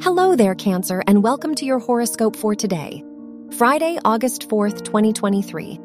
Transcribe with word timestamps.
Hello 0.00 0.36
there, 0.36 0.54
Cancer, 0.54 1.02
and 1.08 1.24
welcome 1.24 1.56
to 1.56 1.64
your 1.64 1.80
horoscope 1.80 2.36
for 2.36 2.54
today, 2.54 3.02
Friday, 3.56 3.98
August 4.04 4.48
4th, 4.48 4.84
2023. 4.84 5.80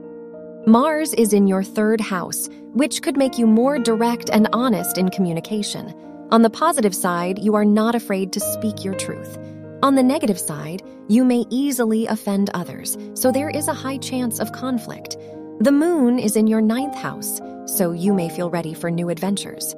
Mars 0.68 1.16
is 1.16 1.34
in 1.34 1.48
your 1.48 1.64
third 1.64 2.00
house, 2.00 2.48
which 2.74 3.02
could 3.02 3.18
make 3.18 3.40
you 3.40 3.48
more 3.48 3.80
direct 3.80 4.30
and 4.30 4.48
honest 4.54 5.00
in 5.00 5.10
communication. 5.10 5.96
On 6.30 6.44
the 6.44 6.50
positive 6.52 6.94
side, 6.94 7.40
you 7.40 7.56
are 7.56 7.66
not 7.66 7.96
afraid 7.96 8.32
to 8.34 8.40
speak 8.40 8.84
your 8.84 8.94
truth. 8.94 9.36
On 9.82 9.96
the 9.96 10.04
negative 10.04 10.40
side, 10.40 10.84
you 11.08 11.26
may 11.26 11.46
easily 11.50 12.06
offend 12.06 12.52
others, 12.54 12.96
so 13.16 13.32
there 13.32 13.50
is 13.50 13.68
a 13.68 13.74
high 13.74 13.98
chance 13.98 14.40
of 14.40 14.52
conflict. 14.52 15.18
The 15.60 15.72
moon 15.72 16.20
is 16.20 16.36
in 16.36 16.46
your 16.46 16.62
ninth 16.62 16.96
house, 16.96 17.42
so 17.66 17.92
you 17.92 18.14
may 18.14 18.30
feel 18.30 18.52
ready 18.52 18.76
for 18.76 18.92
new 18.92 19.10
adventures. 19.10 19.76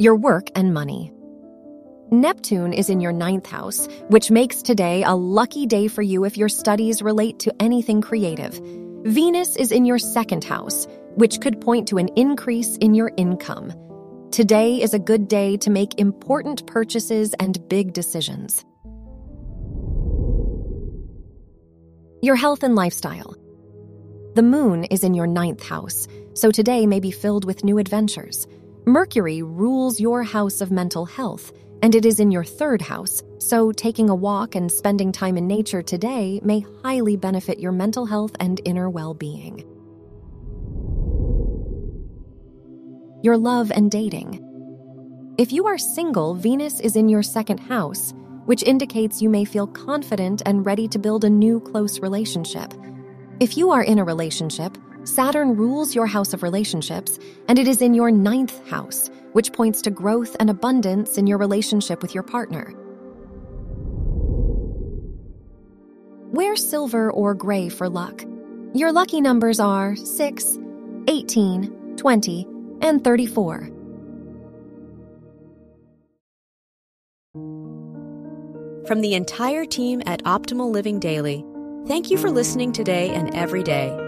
Your 0.00 0.14
work 0.14 0.46
and 0.54 0.72
money. 0.72 1.12
Neptune 2.12 2.72
is 2.72 2.88
in 2.88 3.00
your 3.00 3.10
ninth 3.10 3.48
house, 3.48 3.88
which 4.10 4.30
makes 4.30 4.62
today 4.62 5.02
a 5.02 5.16
lucky 5.16 5.66
day 5.66 5.88
for 5.88 6.02
you 6.02 6.24
if 6.24 6.36
your 6.36 6.48
studies 6.48 7.02
relate 7.02 7.40
to 7.40 7.54
anything 7.58 8.00
creative. 8.00 8.60
Venus 9.02 9.56
is 9.56 9.72
in 9.72 9.84
your 9.84 9.98
second 9.98 10.44
house, 10.44 10.86
which 11.16 11.40
could 11.40 11.60
point 11.60 11.88
to 11.88 11.98
an 11.98 12.10
increase 12.14 12.76
in 12.76 12.94
your 12.94 13.10
income. 13.16 13.72
Today 14.30 14.80
is 14.80 14.94
a 14.94 15.00
good 15.00 15.26
day 15.26 15.56
to 15.56 15.70
make 15.70 15.98
important 15.98 16.64
purchases 16.68 17.34
and 17.40 17.68
big 17.68 17.92
decisions. 17.92 18.64
Your 22.22 22.36
health 22.36 22.62
and 22.62 22.76
lifestyle. 22.76 23.34
The 24.36 24.44
moon 24.44 24.84
is 24.84 25.02
in 25.02 25.14
your 25.14 25.26
ninth 25.26 25.66
house, 25.66 26.06
so 26.34 26.52
today 26.52 26.86
may 26.86 27.00
be 27.00 27.10
filled 27.10 27.44
with 27.44 27.64
new 27.64 27.78
adventures. 27.78 28.46
Mercury 28.88 29.42
rules 29.42 30.00
your 30.00 30.22
house 30.22 30.62
of 30.62 30.70
mental 30.70 31.04
health 31.04 31.52
and 31.82 31.94
it 31.94 32.06
is 32.06 32.20
in 32.20 32.30
your 32.30 32.42
third 32.42 32.80
house, 32.80 33.22
so 33.38 33.70
taking 33.70 34.08
a 34.08 34.14
walk 34.14 34.54
and 34.54 34.72
spending 34.72 35.12
time 35.12 35.36
in 35.36 35.46
nature 35.46 35.82
today 35.82 36.40
may 36.42 36.64
highly 36.82 37.14
benefit 37.14 37.60
your 37.60 37.70
mental 37.70 38.06
health 38.06 38.34
and 38.40 38.62
inner 38.64 38.88
well 38.88 39.12
being. 39.12 39.58
Your 43.22 43.36
love 43.36 43.70
and 43.70 43.90
dating. 43.90 44.42
If 45.36 45.52
you 45.52 45.66
are 45.66 45.76
single, 45.76 46.34
Venus 46.34 46.80
is 46.80 46.96
in 46.96 47.10
your 47.10 47.22
second 47.22 47.58
house, 47.58 48.14
which 48.46 48.62
indicates 48.62 49.20
you 49.20 49.28
may 49.28 49.44
feel 49.44 49.66
confident 49.66 50.40
and 50.46 50.64
ready 50.64 50.88
to 50.88 50.98
build 50.98 51.24
a 51.24 51.30
new 51.30 51.60
close 51.60 52.00
relationship. 52.00 52.72
If 53.38 53.58
you 53.58 53.70
are 53.70 53.82
in 53.82 53.98
a 53.98 54.04
relationship, 54.04 54.78
Saturn 55.08 55.56
rules 55.56 55.94
your 55.94 56.06
house 56.06 56.34
of 56.34 56.42
relationships, 56.42 57.18
and 57.48 57.58
it 57.58 57.66
is 57.66 57.80
in 57.80 57.94
your 57.94 58.10
ninth 58.10 58.68
house 58.68 59.10
which 59.32 59.54
points 59.54 59.80
to 59.82 59.90
growth 59.90 60.36
and 60.38 60.50
abundance 60.50 61.16
in 61.16 61.26
your 61.26 61.38
relationship 61.38 62.02
with 62.02 62.14
your 62.14 62.22
partner. 62.22 62.74
Wear 66.30 66.56
silver 66.56 67.10
or 67.10 67.34
gray 67.34 67.70
for 67.70 67.88
luck. 67.88 68.22
Your 68.74 68.92
lucky 68.92 69.22
numbers 69.22 69.60
are 69.60 69.96
6, 69.96 70.58
18, 71.08 71.96
20, 71.96 72.46
and 72.82 73.02
34. 73.02 73.70
From 78.86 79.00
the 79.00 79.14
entire 79.14 79.64
team 79.64 80.02
at 80.04 80.22
Optimal 80.24 80.70
Living 80.70 81.00
Daily, 81.00 81.46
thank 81.86 82.10
you 82.10 82.18
for 82.18 82.30
listening 82.30 82.72
today 82.72 83.08
and 83.08 83.34
every 83.34 83.62
day. 83.62 84.07